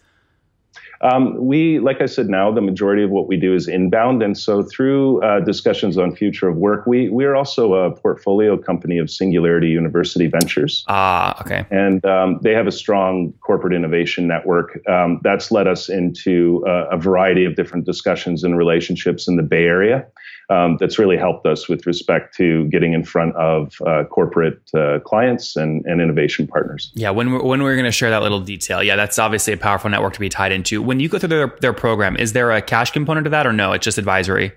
Um, 1.02 1.38
we, 1.38 1.80
like 1.80 2.02
I 2.02 2.06
said, 2.06 2.30
now 2.30 2.52
the 2.52 2.62
majority 2.62 3.04
of 3.04 3.10
what 3.10 3.28
we 3.28 3.38
do 3.38 3.56
is 3.56 3.68
inbound, 3.68 4.22
and 4.22 4.38
so 4.38 4.64
through 4.64 5.22
uh, 5.24 5.40
discussions 5.40 5.98
on 5.98 6.16
future 6.16 6.48
of 6.48 6.58
work, 6.58 6.86
we 6.86 7.10
we 7.10 7.26
are 7.26 7.36
also 7.36 7.74
a 7.74 7.92
portfolio 7.96 8.58
company 8.58 8.98
of 8.98 9.10
Singularity 9.10 9.70
University 9.70 10.28
Ventures. 10.28 10.84
Ah, 10.88 11.40
okay. 11.42 11.66
And 11.72 12.04
um, 12.06 12.40
they 12.44 12.54
have 12.54 12.68
a 12.68 12.72
strong 12.72 13.34
corporate 13.40 13.74
innovation 13.74 14.28
network 14.28 14.86
um, 14.88 15.22
that's 15.24 15.52
led 15.52 15.68
us 15.68 15.90
into 15.90 16.66
uh, 16.68 16.90
a 16.92 16.98
variety 16.98 17.46
of 17.46 17.56
different 17.56 17.86
discussions 17.86 18.44
and 18.44 18.58
relationships 18.58 19.28
in 19.28 19.38
the 19.38 19.44
Bay 19.44 19.64
Area 19.64 20.06
um, 20.50 20.78
that's 20.80 20.98
really 20.98 21.18
helped 21.18 21.46
us 21.46 21.70
with 21.70 21.86
respect 21.86 22.36
to 22.38 22.66
getting 22.70 22.94
in 22.94 23.04
front 23.04 23.36
of 23.36 23.76
uh, 23.86 24.04
corporate 24.06 24.60
uh, 24.74 25.00
clients 25.00 25.56
and, 25.56 25.86
and 25.86 26.02
innovation 26.02 26.48
partners. 26.48 26.92
Yeah, 26.96 27.12
when 27.12 27.32
we're, 27.32 27.44
when 27.44 27.62
we're 27.62 27.76
going 27.76 27.86
to 27.86 27.92
share 27.92 28.10
that 28.10 28.24
little 28.24 28.40
detail, 28.40 28.82
yeah, 28.82 28.96
that's 28.96 29.20
obviously 29.20 29.54
a 29.54 29.58
powerful 29.58 29.90
network 29.90 30.14
to 30.14 30.20
be 30.20 30.30
tied 30.30 30.52
into. 30.52 30.82
When 30.90 31.00
you 31.00 31.08
go 31.08 31.20
through 31.20 31.30
their, 31.30 31.56
their 31.62 31.72
program, 31.72 32.18
is 32.18 32.34
there 32.34 32.52
a 32.52 32.64
cash 32.64 32.90
component 32.90 33.26
to 33.26 33.30
that 33.30 33.46
or 33.46 33.54
no? 33.54 33.74
It's 33.74 33.86
just 33.86 34.00
advisory? 34.00 34.54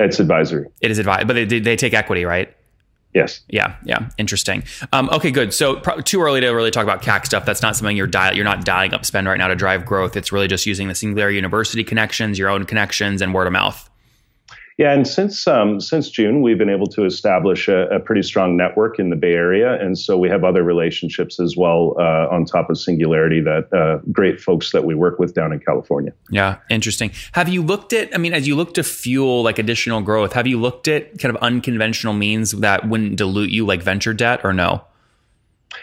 It's 0.00 0.18
advisory. 0.18 0.66
It 0.80 0.90
is 0.90 0.98
advisory, 0.98 1.26
but 1.26 1.48
they, 1.48 1.60
they 1.60 1.76
take 1.76 1.94
equity, 1.94 2.24
right? 2.24 2.52
Yes. 3.14 3.42
Yeah. 3.48 3.76
Yeah. 3.84 4.08
Interesting. 4.18 4.64
Um, 4.92 5.08
okay. 5.10 5.30
Good. 5.30 5.54
So 5.54 5.76
pro- 5.76 6.00
too 6.00 6.22
early 6.22 6.40
to 6.40 6.48
really 6.50 6.72
talk 6.72 6.82
about 6.82 7.02
CAC 7.02 7.26
stuff. 7.26 7.44
That's 7.44 7.62
not 7.62 7.76
something 7.76 7.96
you're 7.96 8.08
dial. 8.08 8.34
You're 8.34 8.44
not 8.44 8.64
dialing 8.64 8.94
up 8.94 9.04
spend 9.04 9.28
right 9.28 9.38
now 9.38 9.48
to 9.48 9.54
drive 9.54 9.84
growth. 9.84 10.16
It's 10.16 10.32
really 10.32 10.48
just 10.48 10.66
using 10.66 10.88
the 10.88 10.94
Singularity 10.94 11.36
University 11.36 11.84
connections, 11.84 12.36
your 12.36 12.48
own 12.48 12.64
connections, 12.64 13.20
and 13.20 13.34
word 13.34 13.46
of 13.46 13.52
mouth. 13.52 13.89
Yeah, 14.80 14.94
and 14.94 15.06
since 15.06 15.46
um, 15.46 15.78
since 15.78 16.08
June, 16.08 16.40
we've 16.40 16.56
been 16.56 16.70
able 16.70 16.86
to 16.86 17.04
establish 17.04 17.68
a, 17.68 17.86
a, 17.88 18.00
pretty 18.00 18.22
strong 18.22 18.56
network 18.56 18.98
in 18.98 19.10
the 19.10 19.14
Bay 19.16 19.34
Area, 19.34 19.78
and 19.78 19.98
so 19.98 20.16
we 20.16 20.30
have 20.30 20.42
other 20.42 20.62
relationships 20.62 21.38
as 21.38 21.54
well 21.54 21.94
uh, 21.98 22.34
on 22.34 22.46
top 22.46 22.70
of 22.70 22.78
Singularity. 22.78 23.42
That 23.42 23.70
uh, 23.74 23.98
great 24.10 24.40
folks 24.40 24.72
that 24.72 24.86
we 24.86 24.94
work 24.94 25.18
with 25.18 25.34
down 25.34 25.52
in 25.52 25.60
California. 25.60 26.14
Yeah, 26.30 26.56
interesting. 26.70 27.10
Have 27.32 27.46
you 27.50 27.60
looked 27.60 27.92
at? 27.92 28.14
I 28.14 28.16
mean, 28.16 28.32
as 28.32 28.48
you 28.48 28.56
look 28.56 28.72
to 28.72 28.82
fuel 28.82 29.42
like 29.42 29.58
additional 29.58 30.00
growth, 30.00 30.32
have 30.32 30.46
you 30.46 30.58
looked 30.58 30.88
at 30.88 31.18
kind 31.18 31.36
of 31.36 31.42
unconventional 31.42 32.14
means 32.14 32.52
that 32.52 32.88
wouldn't 32.88 33.16
dilute 33.16 33.50
you, 33.50 33.66
like 33.66 33.82
venture 33.82 34.14
debt, 34.14 34.40
or 34.44 34.54
no? 34.54 34.82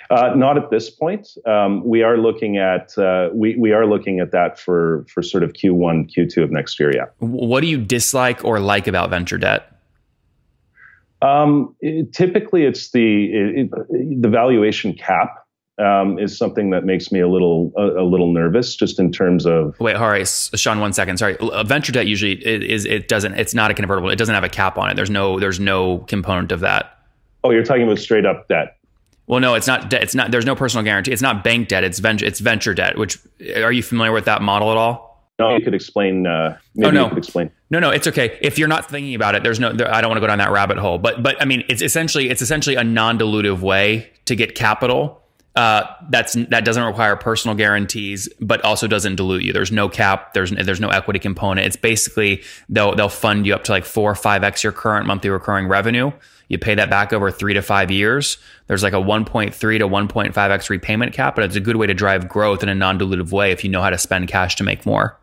Uh, 0.09 0.33
not 0.35 0.57
at 0.57 0.69
this 0.69 0.89
point. 0.89 1.29
Um, 1.45 1.83
we 1.83 2.03
are 2.03 2.17
looking 2.17 2.57
at 2.57 2.97
uh, 2.97 3.29
we 3.33 3.55
we 3.55 3.71
are 3.71 3.85
looking 3.85 4.19
at 4.19 4.31
that 4.31 4.59
for 4.59 5.05
for 5.09 5.21
sort 5.21 5.43
of 5.43 5.53
Q1, 5.53 6.13
Q2 6.13 6.43
of 6.43 6.51
next 6.51 6.79
year. 6.79 6.93
Yeah. 6.93 7.05
What 7.19 7.61
do 7.61 7.67
you 7.67 7.77
dislike 7.77 8.43
or 8.43 8.59
like 8.59 8.87
about 8.87 9.09
venture 9.09 9.37
debt? 9.37 9.71
Um, 11.21 11.75
it, 11.81 12.13
typically, 12.13 12.65
it's 12.65 12.91
the 12.91 13.25
it, 13.25 13.69
it, 13.89 14.21
the 14.21 14.29
valuation 14.29 14.93
cap 14.93 15.47
um, 15.79 16.17
is 16.19 16.37
something 16.37 16.69
that 16.71 16.85
makes 16.85 17.11
me 17.11 17.19
a 17.19 17.27
little 17.27 17.71
a, 17.75 18.01
a, 18.01 18.05
little 18.05 18.31
nervous, 18.31 18.75
just 18.75 18.99
in 18.99 19.11
terms 19.11 19.45
of. 19.45 19.79
Wait, 19.79 19.95
all 19.95 20.09
right, 20.09 20.27
Sean, 20.27 20.79
one 20.79 20.93
second. 20.93 21.17
Sorry, 21.17 21.37
venture 21.65 21.91
debt 21.91 22.07
usually 22.07 22.33
is 22.33 22.85
it 22.85 23.07
doesn't 23.07 23.33
it's 23.35 23.53
not 23.53 23.71
a 23.71 23.73
convertible. 23.73 24.09
It 24.09 24.17
doesn't 24.17 24.35
have 24.35 24.43
a 24.43 24.49
cap 24.49 24.77
on 24.77 24.89
it. 24.89 24.95
There's 24.95 25.09
no 25.09 25.39
there's 25.39 25.59
no 25.59 25.99
component 25.99 26.51
of 26.51 26.61
that. 26.61 26.93
Oh, 27.43 27.51
you're 27.51 27.63
talking 27.63 27.83
about 27.83 27.99
straight 27.99 28.25
up 28.25 28.47
debt. 28.47 28.76
Well, 29.27 29.41
no, 29.41 29.55
it's 29.55 29.67
not. 29.67 29.91
It's 29.93 30.15
not. 30.15 30.31
There's 30.31 30.45
no 30.45 30.55
personal 30.55 30.83
guarantee. 30.83 31.11
It's 31.11 31.21
not 31.21 31.43
bank 31.43 31.67
debt. 31.67 31.83
It's 31.83 31.99
venture. 31.99 32.25
It's 32.25 32.39
venture 32.39 32.73
debt. 32.73 32.97
Which 32.97 33.19
are 33.57 33.71
you 33.71 33.83
familiar 33.83 34.13
with 34.13 34.25
that 34.25 34.41
model 34.41 34.71
at 34.71 34.77
all? 34.77 35.07
No, 35.37 35.55
you 35.55 35.63
could 35.63 35.75
explain. 35.75 36.25
Uh, 36.25 36.57
maybe 36.73 36.97
oh, 36.97 37.09
no. 37.09 37.15
explain. 37.15 37.51
No, 37.69 37.79
no, 37.79 37.89
it's 37.91 38.07
okay. 38.07 38.39
If 38.41 38.57
you're 38.57 38.69
not 38.69 38.89
thinking 38.89 39.13
about 39.13 39.35
it, 39.35 39.43
there's 39.43 39.59
no. 39.59 39.73
There, 39.73 39.93
I 39.93 40.01
don't 40.01 40.09
want 40.09 40.17
to 40.17 40.21
go 40.21 40.27
down 40.27 40.39
that 40.39 40.51
rabbit 40.51 40.77
hole. 40.77 40.97
But, 40.97 41.21
but 41.21 41.39
I 41.41 41.45
mean, 41.45 41.63
it's 41.67 41.81
essentially 41.81 42.29
it's 42.29 42.41
essentially 42.41 42.77
a 42.77 42.83
non-dilutive 42.83 43.59
way 43.59 44.09
to 44.25 44.35
get 44.35 44.55
capital. 44.55 45.21
Uh, 45.57 45.83
that's 46.09 46.33
that 46.33 46.63
doesn't 46.63 46.83
require 46.83 47.15
personal 47.15 47.55
guarantees, 47.55 48.29
but 48.39 48.63
also 48.63 48.87
doesn't 48.87 49.15
dilute 49.15 49.43
you. 49.43 49.51
There's 49.51 49.71
no 49.71 49.89
cap. 49.89 50.33
There's 50.33 50.51
there's 50.51 50.79
no 50.79 50.89
equity 50.89 51.19
component. 51.19 51.67
It's 51.67 51.75
basically 51.75 52.43
they'll 52.69 52.95
they'll 52.95 53.09
fund 53.09 53.45
you 53.45 53.53
up 53.55 53.63
to 53.65 53.71
like 53.71 53.83
four 53.83 54.09
or 54.09 54.15
five 54.15 54.43
x 54.43 54.63
your 54.63 54.71
current 54.71 55.07
monthly 55.07 55.29
recurring 55.29 55.67
revenue. 55.67 56.11
You 56.49 56.57
pay 56.57 56.75
that 56.75 56.89
back 56.89 57.11
over 57.13 57.29
three 57.31 57.53
to 57.53 57.61
five 57.61 57.91
years. 57.91 58.37
There's 58.67 58.83
like 58.83 58.93
a 58.93 58.97
1.3 58.97 59.51
to 59.53 59.87
1.5x 59.87 60.69
repayment 60.69 61.13
cap, 61.13 61.35
but 61.35 61.43
it's 61.43 61.55
a 61.55 61.59
good 61.59 61.75
way 61.75 61.87
to 61.87 61.93
drive 61.93 62.29
growth 62.29 62.63
in 62.63 62.69
a 62.69 62.75
non 62.75 62.97
dilutive 62.97 63.31
way 63.31 63.51
if 63.51 63.63
you 63.63 63.69
know 63.69 63.81
how 63.81 63.89
to 63.89 63.97
spend 63.97 64.27
cash 64.27 64.55
to 64.57 64.63
make 64.63 64.85
more. 64.85 65.17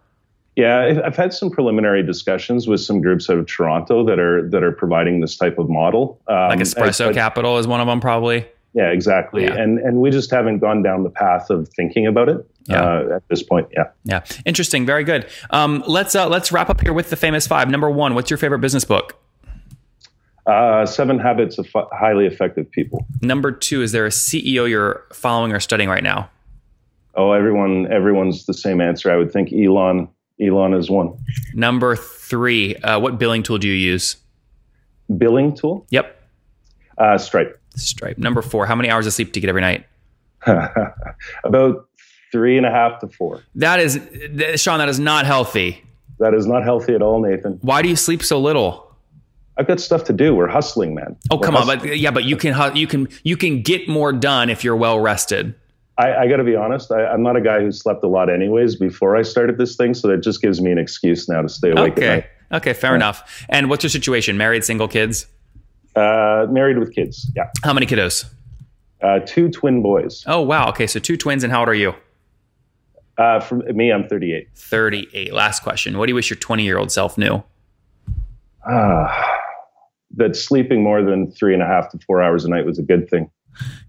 Yeah, 0.57 1.03
I've 1.05 1.17
had 1.17 1.33
some 1.33 1.51
preliminary 1.51 2.05
discussions 2.05 2.69
with 2.69 2.81
some 2.81 3.01
groups 3.01 3.29
out 3.29 3.39
of 3.39 3.47
Toronto 3.47 4.05
that 4.05 4.21
are 4.21 4.49
that 4.51 4.63
are 4.63 4.71
providing 4.71 5.21
this 5.21 5.37
type 5.37 5.59
of 5.59 5.69
model. 5.69 6.21
Um, 6.29 6.51
like 6.51 6.61
Espresso 6.61 7.13
Capital 7.13 7.59
is 7.59 7.67
one 7.67 7.81
of 7.81 7.89
them, 7.89 8.01
probably. 8.01 8.47
Yeah, 8.73 8.91
exactly. 8.91 9.45
Yeah. 9.45 9.55
And 9.55 9.79
and 9.79 10.01
we 10.01 10.11
just 10.11 10.31
haven't 10.31 10.59
gone 10.61 10.83
down 10.83 11.03
the 11.03 11.11
path 11.11 11.51
of 11.51 11.69
thinking 11.71 12.07
about 12.07 12.29
it 12.29 12.49
yeah. 12.67 12.83
uh, 12.83 13.17
at 13.17 13.29
this 13.29 13.43
point. 13.43 13.69
Yeah. 13.73 13.91
Yeah. 14.05 14.25
Interesting. 14.45 14.87
Very 14.87 15.03
good. 15.03 15.27
Um, 15.51 15.83
let's 15.89 16.15
uh, 16.15 16.29
let's 16.29 16.53
wrap 16.53 16.71
up 16.71 16.81
here 16.81 16.93
with 16.93 17.11
the 17.11 17.17
famous 17.17 17.49
five. 17.49 17.69
Number 17.69 17.91
one, 17.91 18.15
what's 18.15 18.31
your 18.31 18.39
favorite 18.39 18.61
business 18.61 18.85
book? 18.85 19.17
Uh, 20.47 20.85
seven 20.85 21.19
Habits 21.19 21.59
of 21.59 21.67
Highly 21.93 22.27
Effective 22.27 22.71
People. 22.71 23.07
Number 23.23 23.51
two, 23.51 23.81
is 23.83 23.93
there 23.93 24.05
a 24.05 24.11
CEO 24.11 24.69
you're 24.69 25.05
following 25.13 25.53
or 25.53 25.61
studying 25.61 25.89
right 25.89 26.03
now? 26.03 26.29
Oh, 27.15 27.33
everyone, 27.33 27.91
everyone's 27.91 28.45
the 28.45 28.53
same 28.55 28.81
answer. 28.81 29.11
I 29.11 29.17
would 29.17 29.33
think 29.33 29.53
Elon. 29.53 30.09
Elon 30.41 30.75
is 30.75 30.91
one. 30.91 31.17
Number 31.55 31.97
three, 31.97 32.77
uh, 32.77 32.99
what 32.99 33.19
billing 33.19 33.43
tool 33.43 33.57
do 33.57 33.69
you 33.69 33.75
use? 33.75 34.17
Billing 35.17 35.55
tool? 35.55 35.87
Yep. 35.91 36.21
Uh, 36.99 37.17
Stripe. 37.19 37.61
Stripe. 37.77 38.19
Number 38.19 38.43
four, 38.43 38.67
how 38.67 38.75
many 38.75 38.91
hours 38.91 39.07
of 39.07 39.13
sleep 39.13 39.33
do 39.33 39.39
you 39.39 39.43
get 39.43 39.49
every 39.49 39.61
night? 39.61 39.87
About 41.45 41.89
three 42.33 42.57
and 42.57 42.67
a 42.67 42.71
half 42.71 43.01
to 43.01 43.09
four. 43.09 43.43
That 43.55 43.81
is, 43.81 44.01
Sean. 44.61 44.79
That 44.79 44.89
is 44.89 44.99
not 45.01 45.25
healthy. 45.25 45.83
That 46.19 46.35
is 46.35 46.47
not 46.47 46.65
healthy 46.65 46.95
at 46.95 47.03
all, 47.03 47.21
Nathan. 47.21 47.59
Why 47.63 47.83
do 47.83 47.89
you 47.89 47.97
sleep 47.97 48.23
so 48.23 48.41
little? 48.41 48.84
I've 49.57 49.67
got 49.67 49.81
stuff 49.81 50.05
to 50.05 50.13
do. 50.13 50.35
We're 50.35 50.49
hustling, 50.49 50.95
man. 50.95 51.17
Oh, 51.31 51.37
We're 51.37 51.47
come 51.47 51.55
hustling. 51.55 51.81
on, 51.81 51.87
but 51.87 51.99
yeah, 51.99 52.11
but 52.11 52.25
you 52.25 52.37
can 52.37 52.77
you 52.77 52.87
can 52.87 53.09
you 53.23 53.37
can 53.37 53.63
get 53.63 53.89
more 53.89 54.13
done 54.13 54.51
if 54.51 54.65
you're 54.65 54.77
well 54.77 54.99
rested. 54.99 55.55
I, 55.97 56.13
I 56.15 56.29
got 56.29 56.39
to 56.39 56.45
be 56.45 56.57
honest. 56.57 56.91
I, 56.91 57.13
am 57.13 57.23
not 57.23 57.37
a 57.37 57.41
guy 57.41 57.61
who 57.61 57.71
slept 57.71 58.03
a 58.03 58.09
lot, 58.09 58.29
anyways, 58.29 58.75
before 58.75 59.17
I 59.17 59.23
started 59.23 59.59
this 59.59 59.77
thing. 59.77 59.95
So 59.95 60.09
that 60.09 60.23
just 60.23 60.43
gives 60.43 60.61
me 60.61 60.73
an 60.73 60.79
excuse 60.79 61.29
now 61.29 61.41
to 61.41 61.49
stay 61.49 61.71
awake. 61.71 61.93
Okay. 61.93 62.27
Okay. 62.51 62.73
Fair 62.73 62.91
yeah. 62.91 62.97
enough. 62.97 63.45
And 63.49 63.71
what's 63.71 63.85
your 63.85 63.91
situation? 63.91 64.37
Married, 64.37 64.65
single, 64.65 64.89
kids? 64.89 65.27
Uh, 65.95 66.47
married 66.51 66.79
with 66.79 66.93
kids. 66.93 67.31
Yeah. 67.37 67.49
How 67.63 67.73
many 67.73 67.87
kiddos? 67.87 68.25
Uh, 69.01 69.21
two 69.21 69.51
twin 69.51 69.83
boys. 69.83 70.25
Oh 70.27 70.41
wow. 70.41 70.69
Okay. 70.71 70.89
So 70.89 70.99
two 70.99 71.17
twins. 71.17 71.45
And 71.45 71.53
how 71.53 71.61
old 71.61 71.69
are 71.69 71.75
you? 71.75 71.95
Uh, 73.17 73.39
for 73.39 73.57
me, 73.57 73.93
I'm 73.93 74.09
38. 74.09 74.49
38. 74.57 75.33
Last 75.33 75.63
question. 75.63 75.97
What 75.97 76.07
do 76.07 76.11
you 76.11 76.17
wish 76.17 76.31
your 76.31 76.39
20 76.39 76.65
year 76.65 76.79
old 76.79 76.91
self 76.91 77.17
knew? 77.17 77.45
Ah 78.67 79.24
that 80.17 80.37
sleeping 80.37 80.83
more 80.83 81.03
than 81.03 81.31
three 81.31 81.55
and 81.55 81.63
a 81.63 81.67
half 81.67 81.91
to 81.91 81.99
four 82.07 82.23
hours 82.23 82.45
a 82.45 82.49
night 82.49 82.67
was 82.67 82.79
a 82.79 82.83
good 82.83 83.09
thing. 83.09 83.31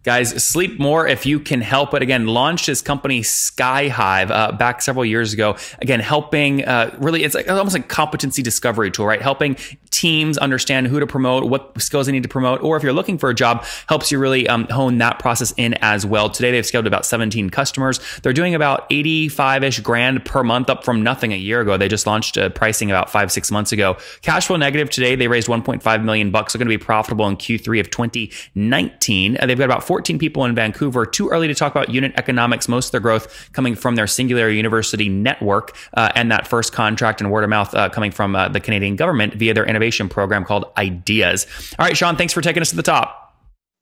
Guys, 0.04 0.44
sleep 0.44 0.80
more 0.80 1.08
if 1.08 1.26
you 1.26 1.40
can 1.40 1.62
help 1.62 1.96
it. 1.96 2.04
Again, 2.04 2.28
launched 2.28 2.68
his 2.68 2.84
company 2.84 3.22
Skyhive 3.22 4.30
uh, 4.30 4.52
back 4.52 4.84
several 4.84 5.04
years 5.04 5.34
ago. 5.34 5.58
Again, 5.80 6.00
helping 6.00 6.64
uh, 6.64 6.96
really, 7.00 7.24
it's 7.24 7.34
like 7.34 7.50
almost 7.50 7.74
like 7.74 7.90
competency 7.90 8.44
discovery 8.44 8.92
tool, 8.92 9.08
right? 9.08 9.20
Helping 9.22 9.58
teams 9.90 10.38
understand 10.38 10.86
who 10.88 11.00
to 11.00 11.08
promote, 11.08 11.50
what 11.50 11.82
skills 11.82 12.06
they 12.06 12.12
need 12.12 12.22
to 12.22 12.30
promote, 12.30 12.62
or 12.62 12.78
if 12.78 12.84
you're 12.84 12.94
looking 12.94 13.18
for 13.18 13.32
a 13.32 13.34
job, 13.34 13.66
helps 13.88 14.12
you 14.12 14.20
really 14.20 14.48
um, 14.48 14.68
hone 14.70 15.00
that 15.00 15.18
process 15.18 15.54
in 15.58 15.74
as 15.82 16.06
well. 16.06 16.30
Today, 16.30 16.52
they've 16.52 16.66
scaled 16.66 16.86
about 16.86 17.06
17 17.06 17.50
customers. 17.50 18.00
They're 18.22 18.34
doing 18.34 18.54
about 18.54 18.86
85 18.92 19.64
ish 19.64 19.80
grand 19.80 20.24
per 20.24 20.44
month, 20.44 20.70
up 20.70 20.84
from 20.84 21.02
nothing 21.02 21.34
a 21.34 21.38
year 21.38 21.62
ago. 21.62 21.78
They 21.78 21.88
just 21.88 22.06
launched 22.06 22.38
uh, 22.38 22.50
pricing 22.50 22.92
about 22.92 23.10
five, 23.10 23.32
six 23.32 23.50
months 23.50 23.72
ago. 23.72 23.98
Cash 24.22 24.46
flow 24.46 24.58
negative 24.58 24.92
today. 24.92 25.16
They 25.16 25.28
raised 25.28 25.48
1.5 25.48 26.04
million 26.04 26.30
bucks. 26.30 26.54
They're 26.54 26.60
going 26.60 26.70
to 26.70 26.78
be 26.78 26.84
profitable 26.84 27.28
in 27.28 27.38
Q3 27.38 27.80
of 27.80 27.90
2019. 27.90 29.38
Uh, 29.38 29.55
they've 29.58 29.68
got 29.68 29.74
about 29.74 29.88
14 29.88 30.20
people 30.20 30.46
in 30.46 30.56
Vancouver. 30.56 31.06
Too 31.06 31.30
early 31.30 31.48
to 31.48 31.56
talk 31.56 31.74
about 31.74 31.90
unit 31.90 32.14
economics. 32.18 32.68
Most 32.68 32.88
of 32.88 32.92
their 32.92 33.02
growth 33.02 33.50
coming 33.54 33.76
from 33.76 33.96
their 33.96 34.08
Singular 34.08 34.50
University 34.50 35.10
network 35.10 35.76
uh, 35.94 36.12
and 36.16 36.32
that 36.32 36.48
first 36.48 36.74
contract 36.74 37.22
and 37.22 37.32
word 37.32 37.44
of 37.44 37.50
mouth 37.50 37.74
uh, 37.74 37.90
coming 37.90 38.12
from 38.12 38.36
uh, 38.36 38.50
the 38.50 38.60
Canadian 38.60 38.96
government 38.96 39.34
via 39.34 39.54
their 39.54 39.66
innovation 39.66 39.86
innovation 39.86 40.10
program 40.10 40.46
called 40.46 40.66
Ideas. 40.78 41.48
All 41.78 41.86
right, 41.86 41.96
Sean, 41.96 42.16
thanks 42.16 42.34
for 42.34 42.42
taking 42.42 42.62
us 42.62 42.70
to 42.72 42.76
the 42.76 42.84
top. 42.84 43.34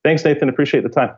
Thanks, 0.04 0.24
Nathan. 0.24 0.48
Appreciate 0.48 0.82
the 0.82 0.90
time. 0.90 1.14